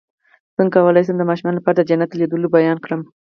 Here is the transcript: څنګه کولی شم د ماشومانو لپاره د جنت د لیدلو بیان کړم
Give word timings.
څنګه 0.55 0.73
کولی 0.83 1.01
شم 1.05 1.15
د 1.19 1.23
ماشومانو 1.29 1.57
لپاره 1.59 1.75
د 1.77 1.81
جنت 1.89 2.09
د 2.11 2.15
لیدلو 2.21 2.51
بیان 2.57 2.77
کړم 2.85 3.01